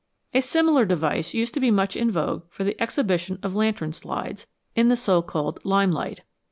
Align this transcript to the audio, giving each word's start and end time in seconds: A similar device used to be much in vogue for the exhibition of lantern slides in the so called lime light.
A 0.33 0.41
similar 0.41 0.83
device 0.83 1.35
used 1.35 1.53
to 1.53 1.59
be 1.59 1.69
much 1.69 1.95
in 1.95 2.09
vogue 2.09 2.45
for 2.49 2.63
the 2.63 2.75
exhibition 2.81 3.37
of 3.43 3.53
lantern 3.53 3.93
slides 3.93 4.47
in 4.75 4.89
the 4.89 4.95
so 4.95 5.21
called 5.21 5.59
lime 5.63 5.91
light. 5.91 6.23